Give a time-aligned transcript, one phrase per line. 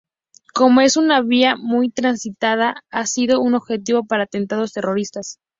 [0.55, 5.37] Como es una vía muy transitada, ha sido un objetivo para atentados terroristas.